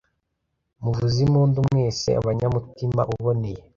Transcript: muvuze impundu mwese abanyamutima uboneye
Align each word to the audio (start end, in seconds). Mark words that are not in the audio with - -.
muvuze 0.81 1.17
impundu 1.25 1.57
mwese 1.67 2.09
abanyamutima 2.19 3.01
uboneye 3.13 3.61